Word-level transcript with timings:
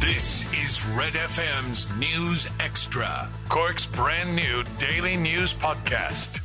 This 0.00 0.50
is 0.58 0.88
Red 0.96 1.12
FM's 1.12 1.86
News 1.98 2.48
Extra, 2.58 3.28
Cork's 3.50 3.84
brand 3.84 4.34
new 4.34 4.64
daily 4.78 5.14
news 5.14 5.52
podcast. 5.52 6.40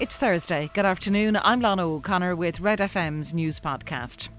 It's 0.00 0.16
Thursday. 0.16 0.68
Good 0.74 0.84
afternoon. 0.84 1.38
I'm 1.44 1.60
Lana 1.60 1.86
O'Connor 1.86 2.34
with 2.34 2.58
Red 2.58 2.80
FM's 2.80 3.32
News 3.32 3.60
Podcast. 3.60 4.30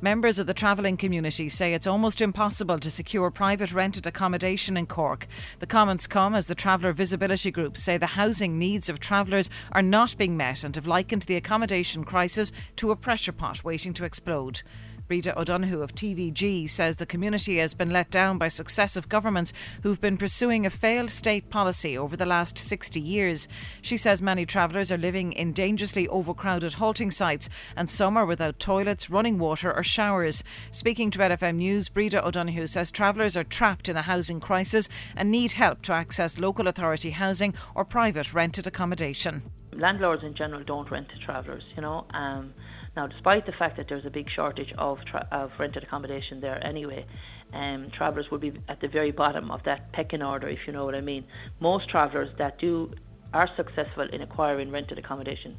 Members 0.00 0.38
of 0.38 0.46
the 0.46 0.54
travelling 0.54 0.96
community 0.96 1.48
say 1.48 1.74
it's 1.74 1.88
almost 1.88 2.20
impossible 2.20 2.78
to 2.78 2.88
secure 2.90 3.32
private 3.32 3.72
rented 3.72 4.06
accommodation 4.06 4.76
in 4.76 4.86
Cork. 4.86 5.26
The 5.58 5.66
comments 5.66 6.06
come 6.06 6.36
as 6.36 6.46
the 6.46 6.54
Traveller 6.54 6.92
Visibility 6.92 7.50
Group 7.50 7.76
say 7.76 7.98
the 7.98 8.06
housing 8.06 8.60
needs 8.60 8.88
of 8.88 9.00
travellers 9.00 9.50
are 9.72 9.82
not 9.82 10.16
being 10.16 10.36
met 10.36 10.62
and 10.62 10.76
have 10.76 10.86
likened 10.86 11.22
the 11.22 11.36
accommodation 11.36 12.04
crisis 12.04 12.52
to 12.76 12.92
a 12.92 12.96
pressure 12.96 13.32
pot 13.32 13.64
waiting 13.64 13.92
to 13.94 14.04
explode. 14.04 14.62
Breda 15.08 15.38
O'Donoghue 15.38 15.82
of 15.82 15.94
TVG 15.94 16.68
says 16.70 16.96
the 16.96 17.06
community 17.06 17.58
has 17.58 17.74
been 17.74 17.90
let 17.90 18.10
down 18.10 18.38
by 18.38 18.48
successive 18.48 19.08
governments 19.08 19.52
who've 19.82 20.00
been 20.00 20.16
pursuing 20.16 20.64
a 20.64 20.70
failed 20.70 21.10
state 21.10 21.50
policy 21.50 21.98
over 21.98 22.16
the 22.16 22.26
last 22.26 22.56
60 22.56 23.00
years. 23.00 23.48
She 23.82 23.96
says 23.96 24.22
many 24.22 24.46
travellers 24.46 24.90
are 24.92 24.98
living 24.98 25.32
in 25.32 25.52
dangerously 25.52 26.08
overcrowded 26.08 26.74
halting 26.74 27.10
sites 27.10 27.48
and 27.76 27.90
some 27.90 28.16
are 28.16 28.26
without 28.26 28.58
toilets, 28.58 29.10
running 29.10 29.38
water, 29.38 29.74
or 29.74 29.82
showers. 29.82 30.44
Speaking 30.70 31.10
to 31.10 31.18
Red 31.18 31.38
FM 31.38 31.56
News, 31.56 31.88
Breda 31.88 32.24
O'Donoghue 32.26 32.66
says 32.66 32.90
travellers 32.90 33.36
are 33.36 33.44
trapped 33.44 33.88
in 33.88 33.96
a 33.96 34.02
housing 34.02 34.40
crisis 34.40 34.88
and 35.16 35.30
need 35.30 35.52
help 35.52 35.82
to 35.82 35.92
access 35.92 36.38
local 36.38 36.68
authority 36.68 37.10
housing 37.10 37.54
or 37.74 37.84
private 37.84 38.32
rented 38.32 38.66
accommodation. 38.66 39.42
Landlords 39.72 40.22
in 40.22 40.34
general 40.34 40.62
don't 40.62 40.90
rent 40.90 41.08
to 41.08 41.18
travellers, 41.18 41.62
you 41.74 41.82
know. 41.82 42.06
Um, 42.12 42.52
now, 42.96 43.06
despite 43.06 43.46
the 43.46 43.52
fact 43.52 43.76
that 43.78 43.88
there's 43.88 44.04
a 44.04 44.10
big 44.10 44.28
shortage 44.30 44.72
of, 44.76 44.98
tra- 45.06 45.28
of 45.32 45.50
rented 45.58 45.82
accommodation 45.82 46.40
there 46.40 46.64
anyway, 46.64 47.06
um, 47.52 47.90
travellers 47.96 48.30
will 48.30 48.38
be 48.38 48.52
at 48.68 48.80
the 48.80 48.88
very 48.88 49.10
bottom 49.10 49.50
of 49.50 49.62
that 49.64 49.92
pecking 49.92 50.22
order, 50.22 50.48
if 50.48 50.60
you 50.66 50.72
know 50.72 50.84
what 50.84 50.94
I 50.94 51.00
mean. 51.00 51.24
Most 51.60 51.88
travellers 51.88 52.28
that 52.38 52.58
do 52.58 52.92
are 53.32 53.48
successful 53.56 54.06
in 54.12 54.20
acquiring 54.20 54.70
rented 54.70 54.98
accommodation 54.98 55.56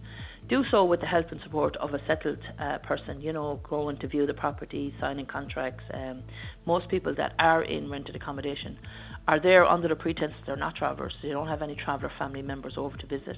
do 0.49 0.63
so 0.69 0.83
with 0.83 0.99
the 0.99 1.05
help 1.05 1.31
and 1.31 1.39
support 1.41 1.75
of 1.77 1.93
a 1.93 2.05
settled 2.05 2.39
uh, 2.59 2.77
person, 2.79 3.21
you 3.21 3.31
know, 3.31 3.59
going 3.63 3.97
to 3.97 4.07
view 4.07 4.25
the 4.25 4.33
property, 4.33 4.93
signing 4.99 5.25
contracts. 5.25 5.83
Um, 5.93 6.23
most 6.65 6.89
people 6.89 7.15
that 7.15 7.33
are 7.39 7.63
in 7.63 7.89
rented 7.89 8.15
accommodation 8.15 8.77
are 9.27 9.39
there 9.39 9.65
under 9.65 9.87
the 9.87 9.95
pretense 9.95 10.33
that 10.37 10.45
they're 10.45 10.55
not 10.57 10.75
travellers. 10.75 11.13
They 11.21 11.29
don't 11.29 11.47
have 11.47 11.61
any 11.61 11.75
traveller 11.75 12.11
family 12.19 12.41
members 12.41 12.73
over 12.75 12.97
to 12.97 13.07
visit. 13.07 13.37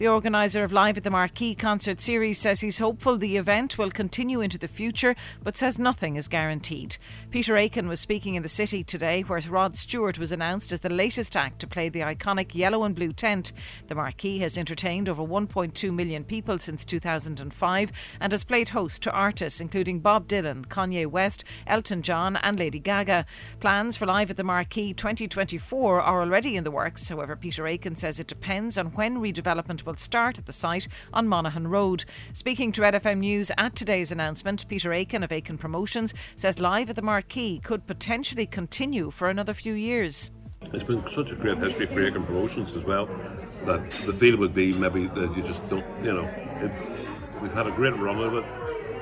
The 0.00 0.08
organiser 0.08 0.64
of 0.64 0.72
Live 0.72 0.96
at 0.96 1.04
the 1.04 1.10
Marquee 1.10 1.54
concert 1.54 2.00
series 2.00 2.38
says 2.38 2.62
he's 2.62 2.78
hopeful 2.78 3.18
the 3.18 3.36
event 3.36 3.76
will 3.76 3.90
continue 3.90 4.40
into 4.40 4.56
the 4.56 4.66
future, 4.66 5.14
but 5.42 5.58
says 5.58 5.78
nothing 5.78 6.16
is 6.16 6.26
guaranteed. 6.26 6.96
Peter 7.30 7.58
Aiken 7.58 7.86
was 7.86 8.00
speaking 8.00 8.34
in 8.34 8.42
the 8.42 8.48
city 8.48 8.82
today, 8.82 9.20
where 9.20 9.42
Rod 9.46 9.76
Stewart 9.76 10.18
was 10.18 10.32
announced 10.32 10.72
as 10.72 10.80
the 10.80 10.88
latest 10.88 11.36
act 11.36 11.58
to 11.58 11.66
play 11.66 11.90
the 11.90 12.00
iconic 12.00 12.54
yellow 12.54 12.84
and 12.84 12.94
blue 12.94 13.12
tent. 13.12 13.52
The 13.88 13.94
Marquee 13.94 14.38
has 14.38 14.56
entertained 14.56 15.06
over 15.06 15.22
1.2 15.22 15.92
million 15.92 16.24
people 16.24 16.58
since 16.58 16.86
2005 16.86 17.92
and 18.20 18.32
has 18.32 18.42
played 18.42 18.70
host 18.70 19.02
to 19.02 19.12
artists 19.12 19.60
including 19.60 20.00
Bob 20.00 20.26
Dylan, 20.26 20.64
Kanye 20.64 21.06
West, 21.08 21.44
Elton 21.66 22.00
John, 22.00 22.36
and 22.36 22.58
Lady 22.58 22.78
Gaga. 22.78 23.26
Plans 23.60 23.98
for 23.98 24.06
Live 24.06 24.30
at 24.30 24.38
the 24.38 24.44
Marquee 24.44 24.94
2024 24.94 26.00
are 26.00 26.22
already 26.22 26.56
in 26.56 26.64
the 26.64 26.70
works. 26.70 27.06
However, 27.06 27.36
Peter 27.36 27.66
Aiken 27.66 27.96
says 27.96 28.18
it 28.18 28.28
depends 28.28 28.78
on 28.78 28.86
when 28.92 29.18
redevelopment 29.18 29.84
will 29.84 29.89
will 29.90 29.96
start 29.96 30.38
at 30.38 30.46
the 30.46 30.52
site 30.52 30.86
on 31.12 31.26
Monahan 31.26 31.66
Road. 31.66 32.04
Speaking 32.32 32.70
to 32.72 32.82
Red 32.82 32.94
FM 32.94 33.18
News 33.18 33.50
at 33.58 33.74
today's 33.74 34.12
announcement, 34.12 34.68
Peter 34.68 34.92
Aiken 34.92 35.24
of 35.24 35.32
Aiken 35.32 35.58
Promotions 35.58 36.14
says 36.36 36.60
Live 36.60 36.90
at 36.90 36.96
the 36.96 37.02
Marquee 37.02 37.58
could 37.58 37.88
potentially 37.88 38.46
continue 38.46 39.10
for 39.10 39.28
another 39.28 39.52
few 39.52 39.74
years. 39.74 40.30
It's 40.72 40.84
been 40.84 41.02
such 41.10 41.32
a 41.32 41.34
great 41.34 41.58
history 41.58 41.86
for 41.86 42.06
Aiken 42.06 42.24
Promotions 42.24 42.76
as 42.76 42.84
well 42.84 43.06
that 43.64 43.82
the 44.06 44.12
feel 44.12 44.36
would 44.36 44.54
be 44.54 44.72
maybe 44.74 45.08
that 45.08 45.36
you 45.36 45.42
just 45.42 45.68
don't, 45.68 45.84
you 46.04 46.12
know, 46.12 46.24
it, 46.24 46.70
we've 47.42 47.52
had 47.52 47.66
a 47.66 47.72
great 47.72 47.96
run 47.96 48.18
of 48.18 48.34
it. 48.34 48.44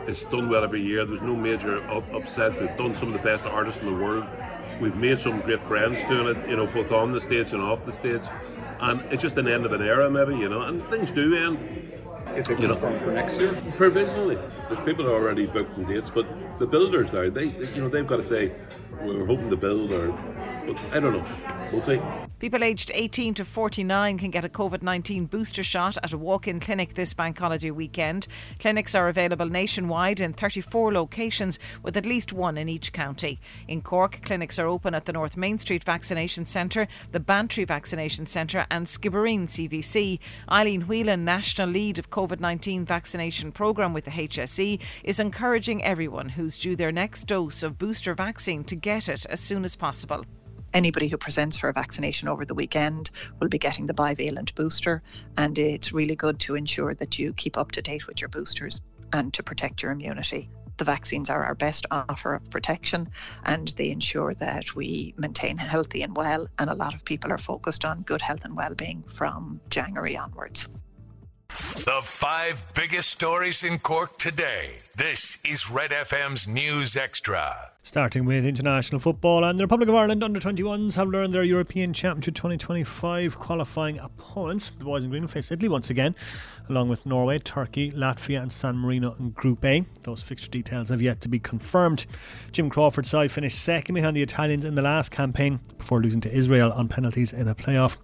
It's 0.08 0.22
done 0.22 0.48
well 0.48 0.64
every 0.64 0.80
year. 0.80 1.04
There's 1.04 1.20
no 1.20 1.36
major 1.36 1.86
up- 1.90 2.10
upset. 2.14 2.58
We've 2.58 2.74
done 2.78 2.94
some 2.96 3.08
of 3.08 3.12
the 3.12 3.18
best 3.18 3.44
artists 3.44 3.82
in 3.82 3.88
the 3.88 4.02
world. 4.02 4.24
We've 4.80 4.96
made 4.96 5.20
some 5.20 5.42
great 5.42 5.60
friends 5.60 6.00
doing 6.08 6.34
it, 6.34 6.48
you 6.48 6.56
know, 6.56 6.66
both 6.66 6.92
on 6.92 7.12
the 7.12 7.20
stage 7.20 7.52
and 7.52 7.60
off 7.60 7.84
the 7.84 7.92
stage 7.92 8.22
and 8.80 9.00
it's 9.12 9.22
just 9.22 9.36
an 9.36 9.48
end 9.48 9.66
of 9.66 9.72
an 9.72 9.82
era, 9.82 10.10
maybe 10.10 10.36
you 10.36 10.48
know, 10.48 10.62
and 10.62 10.86
things 10.88 11.10
do 11.10 11.34
end. 11.36 11.92
Is 12.36 12.48
it 12.48 12.58
confirmed 12.58 13.00
for 13.00 13.12
next 13.12 13.40
year? 13.40 13.60
Provisionally, 13.76 14.38
there's 14.68 14.84
people 14.84 15.04
who 15.04 15.12
already 15.12 15.46
booked 15.46 15.76
in 15.78 15.86
dates, 15.86 16.10
but 16.14 16.26
the 16.58 16.66
builders 16.66 17.10
there, 17.10 17.30
they, 17.30 17.46
you 17.46 17.82
know, 17.82 17.88
they've 17.88 18.06
got 18.06 18.18
to 18.18 18.24
say 18.24 18.52
we're 19.02 19.26
hoping 19.26 19.50
to 19.50 19.56
build, 19.56 19.90
or 19.92 20.12
but 20.68 20.78
I 20.92 21.00
don't 21.00 21.14
know. 21.14 21.24
We'll 21.72 21.82
see. 21.82 22.00
People 22.38 22.62
aged 22.62 22.92
18 22.94 23.34
to 23.34 23.44
49 23.44 24.18
can 24.18 24.30
get 24.30 24.44
a 24.44 24.48
COVID 24.48 24.82
19 24.82 25.26
booster 25.26 25.64
shot 25.64 25.96
at 26.02 26.12
a 26.12 26.18
walk 26.18 26.46
in 26.46 26.60
clinic 26.60 26.94
this 26.94 27.14
bank 27.14 27.38
holiday 27.38 27.70
weekend. 27.70 28.28
Clinics 28.60 28.94
are 28.94 29.08
available 29.08 29.48
nationwide 29.48 30.20
in 30.20 30.32
34 30.32 30.92
locations, 30.92 31.58
with 31.82 31.96
at 31.96 32.06
least 32.06 32.32
one 32.32 32.58
in 32.58 32.68
each 32.68 32.92
county. 32.92 33.40
In 33.66 33.80
Cork, 33.80 34.20
clinics 34.22 34.58
are 34.58 34.66
open 34.66 34.94
at 34.94 35.06
the 35.06 35.12
North 35.12 35.36
Main 35.36 35.58
Street 35.58 35.82
Vaccination 35.82 36.46
Centre, 36.46 36.86
the 37.12 37.20
Bantry 37.20 37.64
Vaccination 37.64 38.26
Centre, 38.26 38.66
and 38.70 38.86
Skibbereen 38.86 39.46
CVC. 39.48 40.20
Eileen 40.50 40.82
Whelan, 40.82 41.24
national 41.24 41.70
lead 41.70 41.98
of 41.98 42.10
COVID 42.10 42.40
19 42.40 42.84
vaccination 42.84 43.50
programme 43.52 43.94
with 43.94 44.04
the 44.04 44.10
HSE, 44.10 44.80
is 45.02 45.18
encouraging 45.18 45.82
everyone 45.82 46.28
who's 46.28 46.58
due 46.58 46.76
their 46.76 46.92
next 46.92 47.24
dose 47.24 47.62
of 47.62 47.78
booster 47.78 48.14
vaccine 48.14 48.64
to 48.64 48.76
get 48.76 49.08
it 49.08 49.26
as 49.26 49.40
soon 49.40 49.64
as 49.64 49.74
possible. 49.74 50.24
Anybody 50.74 51.08
who 51.08 51.16
presents 51.16 51.56
for 51.56 51.68
a 51.68 51.72
vaccination 51.72 52.28
over 52.28 52.44
the 52.44 52.54
weekend 52.54 53.10
will 53.40 53.48
be 53.48 53.58
getting 53.58 53.86
the 53.86 53.94
bivalent 53.94 54.54
booster, 54.54 55.02
and 55.36 55.58
it's 55.58 55.92
really 55.92 56.16
good 56.16 56.38
to 56.40 56.54
ensure 56.54 56.94
that 56.94 57.18
you 57.18 57.32
keep 57.32 57.56
up 57.56 57.72
to 57.72 57.82
date 57.82 58.06
with 58.06 58.20
your 58.20 58.28
boosters 58.28 58.82
and 59.12 59.32
to 59.34 59.42
protect 59.42 59.82
your 59.82 59.92
immunity. 59.92 60.50
The 60.78 60.84
vaccines 60.84 61.28
are 61.28 61.44
our 61.44 61.56
best 61.56 61.86
offer 61.90 62.34
of 62.34 62.50
protection 62.50 63.10
and 63.44 63.68
they 63.76 63.90
ensure 63.90 64.34
that 64.34 64.76
we 64.76 65.12
maintain 65.16 65.58
healthy 65.58 66.02
and 66.02 66.14
well. 66.14 66.46
And 66.58 66.70
a 66.70 66.74
lot 66.74 66.94
of 66.94 67.04
people 67.04 67.32
are 67.32 67.38
focused 67.38 67.84
on 67.84 68.02
good 68.02 68.22
health 68.22 68.44
and 68.44 68.56
well-being 68.56 69.02
from 69.12 69.60
January 69.70 70.16
onwards. 70.16 70.68
The 71.48 72.00
five 72.02 72.64
biggest 72.74 73.08
stories 73.08 73.64
in 73.64 73.78
Cork 73.78 74.18
today. 74.18 74.78
This 74.96 75.38
is 75.44 75.70
Red 75.70 75.90
FM's 75.90 76.46
News 76.46 76.96
Extra. 76.96 77.72
Starting 77.88 78.26
with 78.26 78.44
international 78.44 79.00
football, 79.00 79.42
and 79.44 79.58
the 79.58 79.64
Republic 79.64 79.88
of 79.88 79.94
Ireland 79.94 80.22
under 80.22 80.38
21s 80.38 80.96
have 80.96 81.08
learned 81.08 81.32
their 81.32 81.42
European 81.42 81.94
Championship 81.94 82.34
2025 82.34 83.38
qualifying 83.38 83.98
opponents. 83.98 84.68
The 84.68 84.84
boys 84.84 85.04
in 85.04 85.08
green 85.08 85.26
face 85.26 85.50
Italy 85.50 85.70
once 85.70 85.88
again, 85.88 86.14
along 86.68 86.90
with 86.90 87.06
Norway, 87.06 87.38
Turkey, 87.38 87.90
Latvia, 87.90 88.42
and 88.42 88.52
San 88.52 88.76
Marino 88.76 89.14
in 89.18 89.30
Group 89.30 89.64
A. 89.64 89.86
Those 90.02 90.22
fixture 90.22 90.50
details 90.50 90.90
have 90.90 91.00
yet 91.00 91.22
to 91.22 91.30
be 91.30 91.38
confirmed. 91.38 92.04
Jim 92.52 92.68
Crawford's 92.68 93.08
side 93.08 93.32
finished 93.32 93.58
second 93.58 93.94
behind 93.94 94.14
the 94.14 94.22
Italians 94.22 94.66
in 94.66 94.74
the 94.74 94.82
last 94.82 95.10
campaign 95.10 95.60
before 95.78 96.02
losing 96.02 96.20
to 96.20 96.30
Israel 96.30 96.70
on 96.72 96.88
penalties 96.88 97.32
in 97.32 97.48
a 97.48 97.54
playoff. 97.54 97.96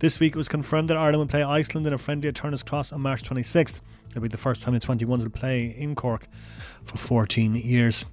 This 0.00 0.20
week 0.20 0.34
it 0.34 0.38
was 0.38 0.48
confirmed 0.48 0.90
that 0.90 0.98
Ireland 0.98 1.20
will 1.20 1.28
play 1.28 1.42
Iceland 1.42 1.86
in 1.86 1.94
a 1.94 1.98
friendly 1.98 2.28
at 2.28 2.34
Turner's 2.34 2.62
Cross 2.62 2.92
on 2.92 3.00
March 3.00 3.22
26th. 3.22 3.80
It'll 4.10 4.22
be 4.22 4.28
the 4.28 4.36
first 4.36 4.62
time 4.62 4.74
the 4.74 4.80
21s 4.80 5.22
will 5.22 5.30
play 5.30 5.66
in 5.66 5.94
Cork 5.94 6.26
for 6.84 6.98
14 6.98 7.54
years. 7.54 8.04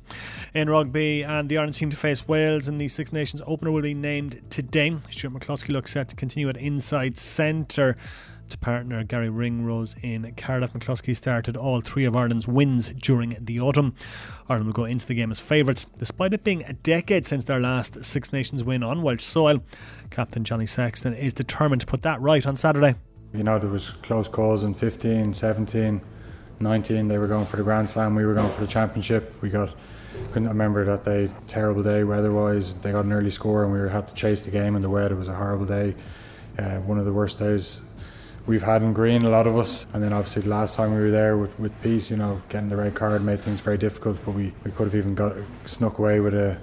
In 0.53 0.69
rugby, 0.69 1.23
and 1.23 1.49
the 1.49 1.57
Ireland 1.57 1.75
team 1.75 1.89
to 1.89 1.97
face 1.97 2.27
Wales 2.27 2.67
in 2.67 2.77
the 2.77 2.87
Six 2.87 3.11
Nations 3.11 3.41
opener 3.47 3.71
will 3.71 3.81
be 3.81 3.93
named 3.93 4.41
today. 4.49 4.95
Stuart 5.09 5.33
McCloskey 5.33 5.69
looks 5.69 5.91
set 5.91 6.09
to 6.09 6.15
continue 6.15 6.49
at 6.49 6.57
inside 6.57 7.17
centre 7.17 7.97
to 8.49 8.57
partner 8.59 9.03
Garry 9.03 9.29
Ringrose 9.29 9.95
in 10.01 10.33
Cardiff. 10.37 10.73
McCloskey 10.73 11.15
started 11.15 11.57
all 11.57 11.81
three 11.81 12.05
of 12.05 12.15
Ireland's 12.15 12.47
wins 12.47 12.93
during 12.93 13.35
the 13.39 13.59
autumn. 13.59 13.95
Ireland 14.47 14.67
will 14.67 14.73
go 14.73 14.85
into 14.85 15.05
the 15.05 15.15
game 15.15 15.31
as 15.31 15.39
favourites, 15.39 15.85
despite 15.97 16.33
it 16.33 16.43
being 16.43 16.63
a 16.63 16.73
decade 16.73 17.25
since 17.25 17.45
their 17.45 17.59
last 17.59 18.05
Six 18.05 18.31
Nations 18.31 18.63
win 18.63 18.83
on 18.83 19.01
Welsh 19.01 19.23
soil. 19.23 19.63
Captain 20.09 20.43
Johnny 20.43 20.65
Sexton 20.65 21.13
is 21.13 21.33
determined 21.33 21.81
to 21.81 21.87
put 21.87 22.03
that 22.03 22.21
right 22.21 22.45
on 22.45 22.55
Saturday. 22.55 22.95
You 23.37 23.43
know, 23.43 23.59
there 23.59 23.69
was 23.69 23.89
close 23.89 24.27
calls 24.27 24.63
in 24.63 24.73
15, 24.73 25.31
17, 25.31 26.01
19. 26.59 27.07
They 27.07 27.17
were 27.19 27.27
going 27.27 27.45
for 27.45 27.57
the 27.57 27.63
Grand 27.63 27.87
Slam. 27.87 28.15
We 28.15 28.25
were 28.25 28.33
going 28.33 28.51
for 28.51 28.61
the 28.61 28.67
championship. 28.67 29.31
We 29.41 29.49
got 29.49 29.69
couldn't 30.31 30.47
remember 30.47 30.83
that 30.85 31.03
day. 31.03 31.29
Terrible 31.47 31.83
day 31.83 32.03
weather-wise. 32.03 32.73
They 32.81 32.91
got 32.91 33.05
an 33.05 33.13
early 33.13 33.29
score, 33.29 33.63
and 33.63 33.71
we 33.71 33.87
had 33.87 34.07
to 34.07 34.15
chase 34.15 34.41
the 34.41 34.49
game. 34.49 34.73
And 34.73 34.83
the 34.83 34.89
weather 34.89 35.15
was 35.15 35.27
a 35.27 35.35
horrible 35.35 35.67
day. 35.67 35.93
Uh, 36.57 36.77
one 36.79 36.97
of 36.97 37.05
the 37.05 37.13
worst 37.13 37.37
days 37.37 37.81
we've 38.47 38.63
had 38.63 38.81
in 38.81 38.91
green. 38.91 39.23
A 39.23 39.29
lot 39.29 39.45
of 39.45 39.55
us. 39.55 39.85
And 39.93 40.03
then 40.03 40.13
obviously 40.13 40.41
the 40.41 40.49
last 40.49 40.75
time 40.75 40.95
we 40.95 40.99
were 40.99 41.11
there 41.11 41.37
with, 41.37 41.59
with 41.59 41.79
Pete, 41.83 42.09
you 42.09 42.17
know, 42.17 42.41
getting 42.49 42.69
the 42.69 42.75
red 42.75 42.95
card 42.95 43.23
made 43.23 43.39
things 43.41 43.59
very 43.59 43.77
difficult. 43.77 44.17
But 44.25 44.31
we, 44.31 44.51
we 44.63 44.71
could 44.71 44.85
have 44.85 44.95
even 44.95 45.13
got 45.13 45.35
snuck 45.67 45.99
away 45.99 46.21
with 46.21 46.33
a 46.33 46.57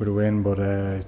with 0.00 0.08
a 0.08 0.12
win. 0.12 0.42
But 0.42 0.58
uh, 0.58 0.98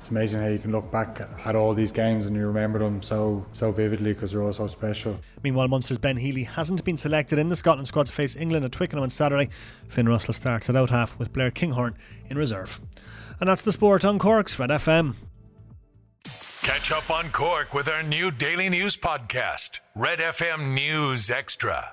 It's 0.00 0.10
amazing 0.10 0.40
how 0.40 0.48
you 0.48 0.58
can 0.58 0.72
look 0.72 0.90
back 0.90 1.20
at 1.44 1.54
all 1.54 1.74
these 1.74 1.92
games 1.92 2.24
and 2.24 2.34
you 2.34 2.46
remember 2.46 2.78
them 2.78 3.02
so 3.02 3.44
so 3.52 3.70
vividly 3.70 4.14
because 4.14 4.32
they're 4.32 4.42
all 4.42 4.54
so 4.54 4.66
special. 4.66 5.20
Meanwhile, 5.42 5.68
Munster's 5.68 5.98
Ben 5.98 6.16
Healy 6.16 6.44
hasn't 6.44 6.82
been 6.84 6.96
selected 6.96 7.38
in 7.38 7.50
the 7.50 7.56
Scotland 7.56 7.86
squad 7.86 8.06
to 8.06 8.12
face 8.12 8.34
England 8.34 8.64
at 8.64 8.72
Twickenham 8.72 9.02
on 9.02 9.10
Saturday. 9.10 9.50
Finn 9.90 10.08
Russell 10.08 10.32
starts 10.32 10.70
at 10.70 10.74
out 10.74 10.88
half 10.88 11.18
with 11.18 11.34
Blair 11.34 11.50
Kinghorn 11.50 11.98
in 12.30 12.38
reserve. 12.38 12.80
And 13.40 13.50
that's 13.50 13.60
the 13.60 13.72
sport 13.72 14.02
on 14.06 14.18
Cork's 14.18 14.58
Red 14.58 14.70
FM. 14.70 15.16
Catch 16.62 16.92
up 16.92 17.10
on 17.10 17.30
Cork 17.30 17.74
with 17.74 17.86
our 17.86 18.02
new 18.02 18.30
daily 18.30 18.70
news 18.70 18.96
podcast, 18.96 19.80
Red 19.94 20.18
FM 20.18 20.72
News 20.72 21.28
Extra. 21.28 21.88